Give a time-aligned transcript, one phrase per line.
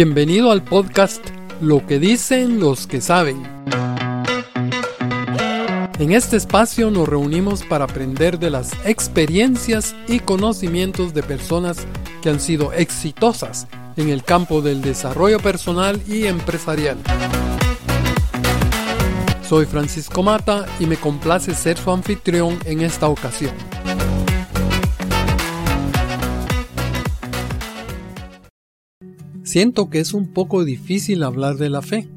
[0.00, 1.20] Bienvenido al podcast
[1.60, 3.42] Lo que dicen los que saben.
[5.98, 11.84] En este espacio nos reunimos para aprender de las experiencias y conocimientos de personas
[12.22, 13.66] que han sido exitosas
[13.96, 16.98] en el campo del desarrollo personal y empresarial.
[19.48, 23.77] Soy Francisco Mata y me complace ser su anfitrión en esta ocasión.
[29.58, 32.08] Siento que es un poco difícil hablar de la fe,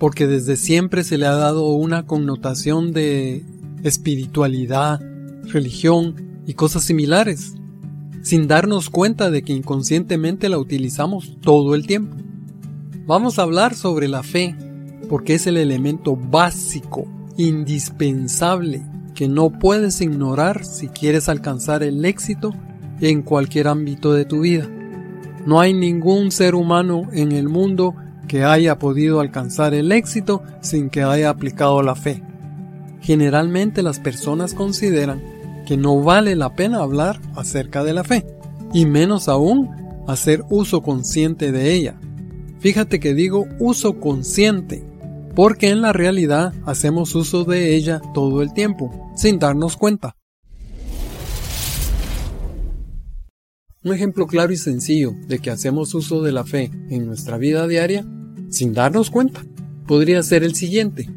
[0.00, 3.44] porque desde siempre se le ha dado una connotación de
[3.84, 5.00] espiritualidad,
[5.44, 7.54] religión y cosas similares,
[8.22, 12.16] sin darnos cuenta de que inconscientemente la utilizamos todo el tiempo.
[13.06, 14.56] Vamos a hablar sobre la fe,
[15.08, 18.82] porque es el elemento básico, indispensable,
[19.14, 22.52] que no puedes ignorar si quieres alcanzar el éxito
[23.00, 24.68] en cualquier ámbito de tu vida.
[25.46, 27.94] No hay ningún ser humano en el mundo
[28.28, 32.22] que haya podido alcanzar el éxito sin que haya aplicado la fe.
[33.00, 35.20] Generalmente las personas consideran
[35.66, 38.26] que no vale la pena hablar acerca de la fe,
[38.72, 39.70] y menos aún
[40.06, 41.94] hacer uso consciente de ella.
[42.60, 44.84] Fíjate que digo uso consciente,
[45.34, 50.16] porque en la realidad hacemos uso de ella todo el tiempo, sin darnos cuenta.
[53.84, 57.66] Un ejemplo claro y sencillo de que hacemos uso de la fe en nuestra vida
[57.66, 58.06] diaria
[58.48, 59.44] sin darnos cuenta
[59.86, 61.10] podría ser el siguiente.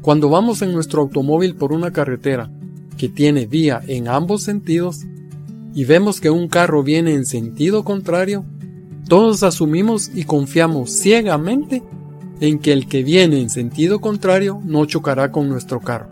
[0.00, 2.50] Cuando vamos en nuestro automóvil por una carretera
[2.96, 5.02] que tiene vía en ambos sentidos
[5.74, 8.46] y vemos que un carro viene en sentido contrario,
[9.06, 11.82] todos asumimos y confiamos ciegamente
[12.40, 16.08] en que el que viene en sentido contrario no chocará con nuestro carro.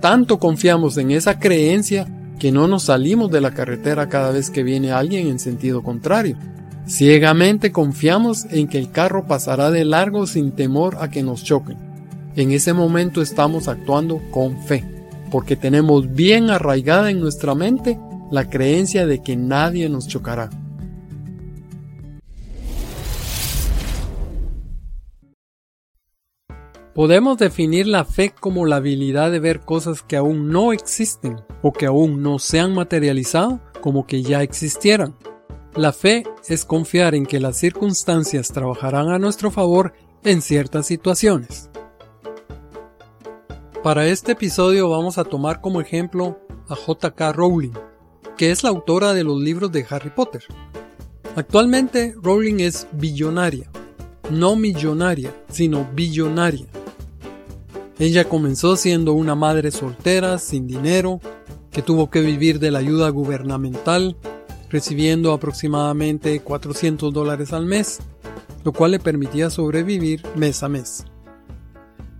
[0.00, 2.06] Tanto confiamos en esa creencia
[2.38, 6.36] que no nos salimos de la carretera cada vez que viene alguien en sentido contrario.
[6.86, 11.76] Ciegamente confiamos en que el carro pasará de largo sin temor a que nos choquen.
[12.36, 14.84] En ese momento estamos actuando con fe,
[15.30, 17.98] porque tenemos bien arraigada en nuestra mente
[18.30, 20.50] la creencia de que nadie nos chocará.
[26.96, 31.70] Podemos definir la fe como la habilidad de ver cosas que aún no existen o
[31.70, 35.14] que aún no se han materializado como que ya existieran.
[35.74, 39.92] La fe es confiar en que las circunstancias trabajarán a nuestro favor
[40.24, 41.68] en ciertas situaciones.
[43.82, 47.32] Para este episodio vamos a tomar como ejemplo a J.K.
[47.34, 47.74] Rowling,
[48.38, 50.44] que es la autora de los libros de Harry Potter.
[51.36, 53.70] Actualmente Rowling es billonaria,
[54.30, 56.68] no millonaria, sino billonaria.
[57.98, 61.20] Ella comenzó siendo una madre soltera, sin dinero,
[61.70, 64.16] que tuvo que vivir de la ayuda gubernamental,
[64.68, 68.00] recibiendo aproximadamente 400 dólares al mes,
[68.64, 71.04] lo cual le permitía sobrevivir mes a mes.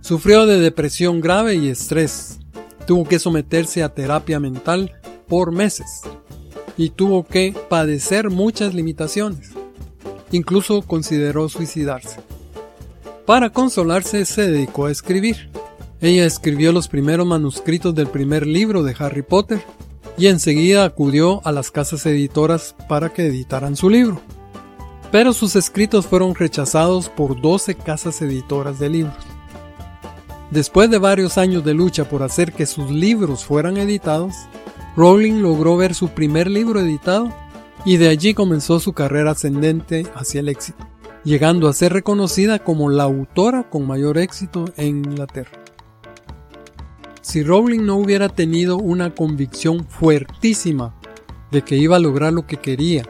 [0.01, 2.39] Sufrió de depresión grave y estrés,
[2.87, 4.93] tuvo que someterse a terapia mental
[5.27, 6.01] por meses
[6.77, 9.51] y tuvo que padecer muchas limitaciones.
[10.31, 12.19] Incluso consideró suicidarse.
[13.25, 15.49] Para consolarse se dedicó a escribir.
[15.99, 19.63] Ella escribió los primeros manuscritos del primer libro de Harry Potter
[20.15, 24.21] y enseguida acudió a las casas editoras para que editaran su libro.
[25.11, 29.15] Pero sus escritos fueron rechazados por 12 casas editoras de libros.
[30.51, 34.35] Después de varios años de lucha por hacer que sus libros fueran editados,
[34.95, 37.33] Rowling logró ver su primer libro editado
[37.85, 40.87] y de allí comenzó su carrera ascendente hacia el éxito,
[41.23, 45.66] llegando a ser reconocida como la autora con mayor éxito en Inglaterra.
[47.27, 50.95] Si Rowling no hubiera tenido una convicción fuertísima
[51.51, 53.03] de que iba a lograr lo que quería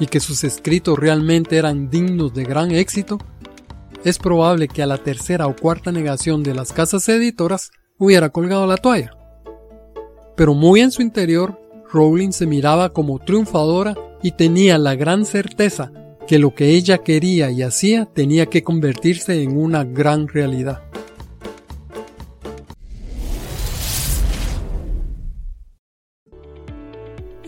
[0.00, 3.18] y que sus escritos realmente eran dignos de gran éxito,
[4.04, 8.66] es probable que a la tercera o cuarta negación de las casas editoras hubiera colgado
[8.66, 9.14] la toalla.
[10.34, 11.60] Pero muy en su interior,
[11.92, 15.92] Rowling se miraba como triunfadora y tenía la gran certeza
[16.26, 20.88] que lo que ella quería y hacía tenía que convertirse en una gran realidad.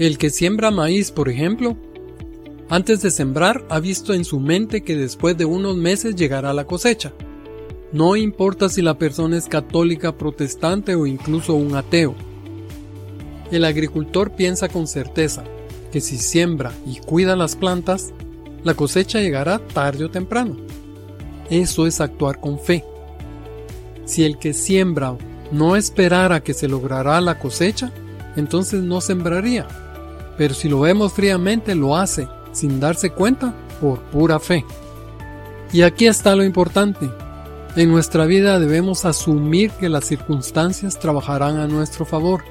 [0.01, 1.77] El que siembra maíz, por ejemplo,
[2.71, 6.65] antes de sembrar ha visto en su mente que después de unos meses llegará la
[6.65, 7.13] cosecha.
[7.93, 12.15] No importa si la persona es católica, protestante o incluso un ateo.
[13.51, 15.45] El agricultor piensa con certeza
[15.93, 18.15] que si siembra y cuida las plantas,
[18.65, 20.57] la cosecha llegará tarde o temprano.
[21.51, 22.87] Eso es actuar con fe.
[24.07, 25.19] Si el que siembra
[25.53, 27.93] no esperara que se logrará la cosecha,
[28.35, 29.67] entonces no sembraría
[30.41, 34.65] pero si lo vemos fríamente lo hace, sin darse cuenta, por pura fe.
[35.71, 37.11] Y aquí está lo importante.
[37.77, 42.43] En nuestra vida debemos asumir que las circunstancias trabajarán a nuestro favor.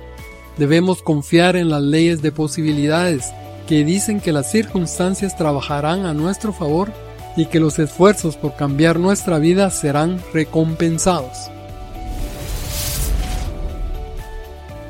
[0.55, 3.31] Debemos confiar en las leyes de posibilidades
[3.67, 6.91] que dicen que las circunstancias trabajarán a nuestro favor
[7.35, 11.49] y que los esfuerzos por cambiar nuestra vida serán recompensados.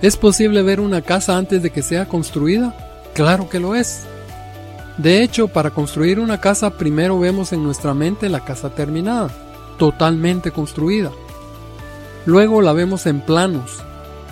[0.02, 2.88] ¿Es posible ver una casa antes de que sea construida?
[3.20, 4.06] Claro que lo es.
[4.98, 9.30] De hecho, para construir una casa primero vemos en nuestra mente la casa terminada
[9.78, 11.12] totalmente construida.
[12.26, 13.84] Luego la vemos en planos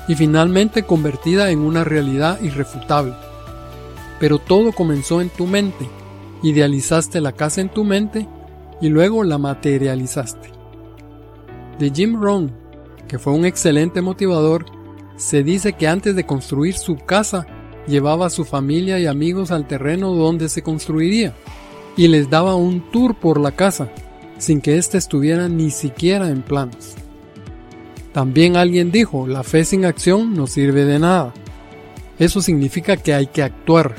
[0.08, 3.14] y finalmente convertida en una realidad irrefutable.
[4.22, 5.90] Pero todo comenzó en tu mente.
[6.42, 8.26] Idealizaste la casa en tu mente
[8.80, 10.50] y luego la materializaste.
[11.78, 12.54] De Jim Rohn,
[13.10, 14.66] que fue un excelente motivador,
[15.18, 17.48] se dice que antes de construir su casa
[17.88, 21.34] llevaba a su familia y amigos al terreno donde se construiría
[21.96, 23.90] y les daba un tour por la casa
[24.38, 26.96] sin que éste estuviera ni siquiera en planos.
[28.14, 31.34] También alguien dijo, la fe sin acción no sirve de nada.
[32.20, 33.96] Eso significa que hay que actuar.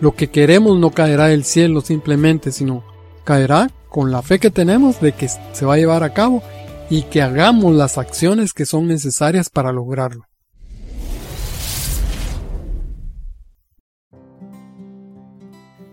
[0.00, 2.84] Lo que queremos no caerá del cielo simplemente, sino
[3.24, 6.42] caerá con la fe que tenemos de que se va a llevar a cabo
[6.90, 10.27] y que hagamos las acciones que son necesarias para lograrlo.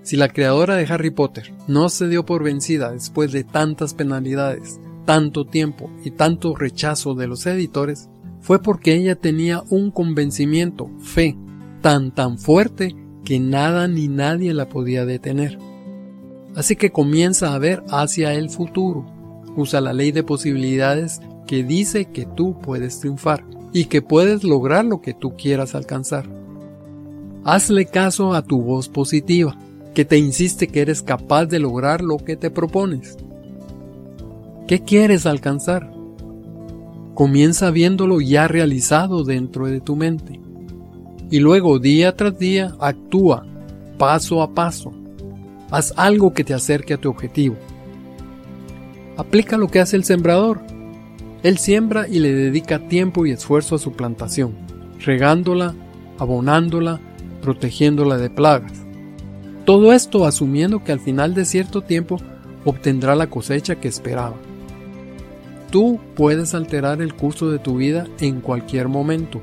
[0.05, 4.79] Si la creadora de Harry Potter no se dio por vencida después de tantas penalidades,
[5.03, 8.07] tanto tiempo y tanto rechazo de los editores,
[8.39, 11.35] fue porque ella tenía un convencimiento, fe,
[11.81, 15.57] tan tan fuerte que nada ni nadie la podía detener.
[16.55, 19.07] Así que comienza a ver hacia el futuro.
[19.57, 23.43] Usa la ley de posibilidades que dice que tú puedes triunfar
[23.73, 26.29] y que puedes lograr lo que tú quieras alcanzar.
[27.43, 29.57] Hazle caso a tu voz positiva
[29.95, 33.17] que te insiste que eres capaz de lograr lo que te propones.
[34.67, 35.89] ¿Qué quieres alcanzar?
[37.15, 40.41] Comienza viéndolo ya realizado dentro de tu mente.
[41.31, 43.47] Y luego día tras día actúa,
[43.97, 44.91] paso a paso.
[45.71, 47.55] Haz algo que te acerque a tu objetivo.
[49.17, 50.59] Aplica lo que hace el sembrador.
[51.41, 54.55] Él siembra y le dedica tiempo y esfuerzo a su plantación,
[54.99, 55.73] regándola,
[56.19, 56.99] abonándola,
[57.41, 58.84] protegiéndola de plagas.
[59.65, 62.19] Todo esto asumiendo que al final de cierto tiempo
[62.65, 64.35] obtendrá la cosecha que esperaba.
[65.71, 69.41] Tú puedes alterar el curso de tu vida en cualquier momento.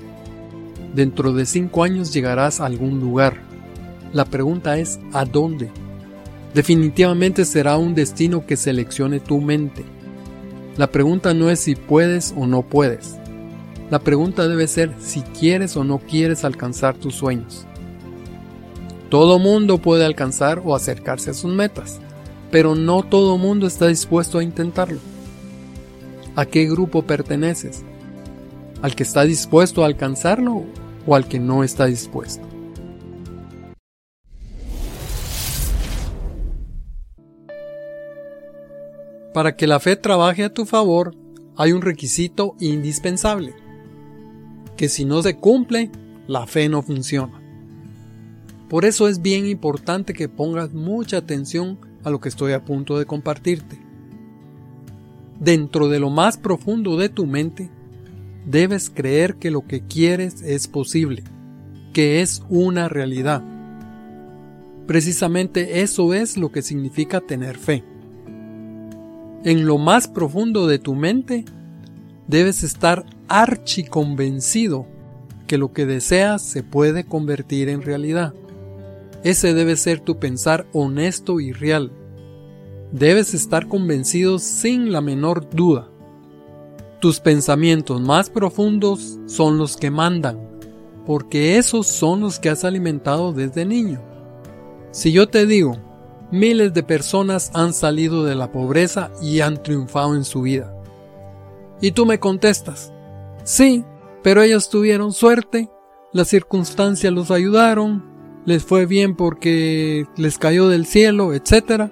[0.94, 3.42] Dentro de cinco años llegarás a algún lugar.
[4.12, 5.70] La pregunta es ¿a dónde?
[6.54, 9.84] Definitivamente será un destino que seleccione tu mente.
[10.76, 13.16] La pregunta no es si puedes o no puedes.
[13.90, 17.66] La pregunta debe ser si quieres o no quieres alcanzar tus sueños.
[19.12, 22.00] Todo mundo puede alcanzar o acercarse a sus metas,
[22.50, 25.00] pero no todo mundo está dispuesto a intentarlo.
[26.34, 27.84] ¿A qué grupo perteneces?
[28.80, 30.64] ¿Al que está dispuesto a alcanzarlo
[31.06, 32.48] o al que no está dispuesto?
[39.34, 41.14] Para que la fe trabaje a tu favor,
[41.58, 43.52] hay un requisito indispensable,
[44.78, 45.90] que si no se cumple,
[46.26, 47.41] la fe no funciona.
[48.72, 52.98] Por eso es bien importante que pongas mucha atención a lo que estoy a punto
[52.98, 53.78] de compartirte.
[55.38, 57.68] Dentro de lo más profundo de tu mente,
[58.46, 61.22] debes creer que lo que quieres es posible,
[61.92, 63.44] que es una realidad.
[64.86, 67.84] Precisamente eso es lo que significa tener fe.
[69.44, 71.44] En lo más profundo de tu mente,
[72.26, 74.86] debes estar archiconvencido
[75.46, 78.32] que lo que deseas se puede convertir en realidad.
[79.24, 81.92] Ese debe ser tu pensar honesto y real.
[82.90, 85.88] Debes estar convencido sin la menor duda.
[87.00, 90.38] Tus pensamientos más profundos son los que mandan,
[91.06, 94.00] porque esos son los que has alimentado desde niño.
[94.90, 95.76] Si yo te digo,
[96.30, 100.74] miles de personas han salido de la pobreza y han triunfado en su vida.
[101.80, 102.92] Y tú me contestas,
[103.44, 103.84] sí,
[104.22, 105.70] pero ellos tuvieron suerte,
[106.12, 108.11] las circunstancias los ayudaron,
[108.44, 111.90] les fue bien porque les cayó del cielo, etc.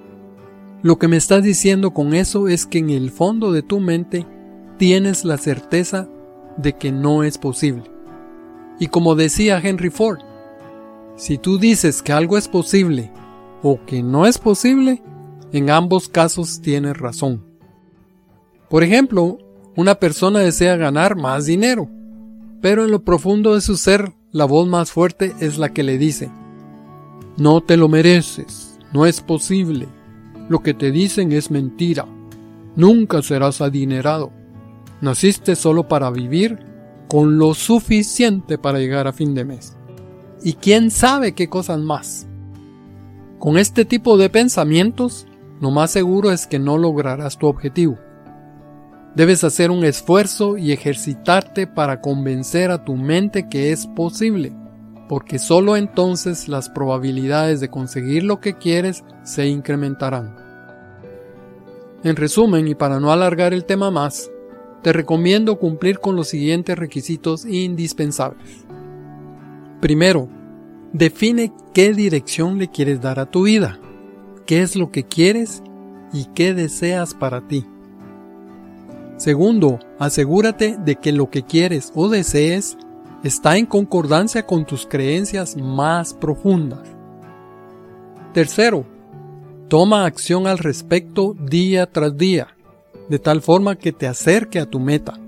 [0.83, 4.27] Lo que me estás diciendo con eso es que en el fondo de tu mente
[4.79, 6.09] tienes la certeza
[6.57, 7.85] de que no es posible.
[8.79, 10.21] Y como decía Henry Ford,
[11.17, 13.13] si tú dices que algo es posible
[13.63, 15.03] o que no es posible,
[15.53, 17.45] en ambos casos tienes razón.
[18.71, 19.39] Por ejemplo,
[19.77, 21.89] una persona desea ganar más dinero,
[22.63, 25.99] pero en lo profundo de su ser la voz más fuerte es la que le
[25.99, 26.31] dice,
[27.37, 29.89] no te lo mereces, no es posible,
[30.49, 32.07] lo que te dicen es mentira.
[32.77, 34.33] Nunca serás adinerado.
[35.01, 36.59] Naciste solo para vivir
[37.09, 39.77] con lo suficiente para llegar a fin de mes.
[40.43, 42.27] Y quién sabe qué cosas más.
[43.39, 45.27] Con este tipo de pensamientos,
[45.61, 47.99] lo más seguro es que no lograrás tu objetivo.
[49.15, 54.53] Debes hacer un esfuerzo y ejercitarte para convencer a tu mente que es posible,
[55.09, 60.37] porque solo entonces las probabilidades de conseguir lo que quieres se incrementarán.
[62.05, 64.31] En resumen, y para no alargar el tema más,
[64.83, 68.65] te recomiendo cumplir con los siguientes requisitos indispensables.
[69.81, 70.29] Primero,
[70.93, 73.81] define qué dirección le quieres dar a tu vida,
[74.47, 75.63] qué es lo que quieres
[76.13, 77.67] y qué deseas para ti.
[79.21, 82.79] Segundo, asegúrate de que lo que quieres o desees
[83.23, 86.89] está en concordancia con tus creencias más profundas.
[88.33, 88.87] Tercero,
[89.69, 92.49] toma acción al respecto día tras día
[93.11, 95.21] de tal forma que te acerque a tu meta.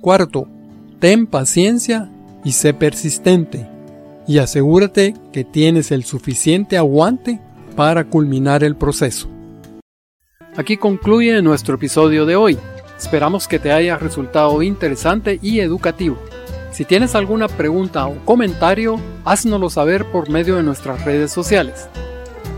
[0.00, 0.48] Cuarto,
[1.00, 2.10] ten paciencia
[2.44, 3.68] y sé persistente
[4.26, 7.42] y asegúrate que tienes el suficiente aguante
[7.76, 9.28] para culminar el proceso.
[10.58, 12.58] Aquí concluye nuestro episodio de hoy.
[12.98, 16.18] Esperamos que te haya resultado interesante y educativo.
[16.72, 21.88] Si tienes alguna pregunta o comentario, háznoslo saber por medio de nuestras redes sociales.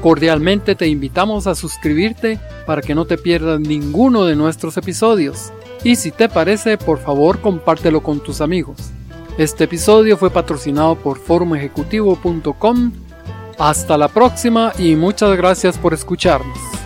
[0.00, 5.52] Cordialmente te invitamos a suscribirte para que no te pierdas ninguno de nuestros episodios.
[5.84, 8.78] Y si te parece, por favor compártelo con tus amigos.
[9.36, 12.92] Este episodio fue patrocinado por forumejecutivo.com.
[13.58, 16.80] Hasta la próxima y muchas gracias por escucharnos.